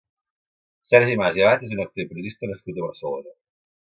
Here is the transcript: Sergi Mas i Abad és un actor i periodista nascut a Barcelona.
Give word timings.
Sergi 0.91 1.17
Mas 1.23 1.37
i 1.41 1.43
Abad 1.43 1.67
és 1.69 1.75
un 1.77 1.83
actor 1.85 2.03
i 2.03 2.07
periodista 2.13 2.51
nascut 2.53 2.79
a 2.83 2.87
Barcelona. 2.87 3.37